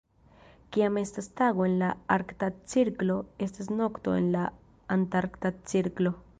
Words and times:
Kiam 0.77 0.95
estas 1.01 1.27
tago 1.41 1.67
en 1.67 1.75
la 1.81 1.89
Arkta 2.17 2.49
Cirklo 2.73 3.19
estas 3.49 3.71
nokto 3.83 4.19
en 4.25 4.33
la 4.39 4.43
Antarkta 4.99 5.57
Cirklo. 5.75 6.19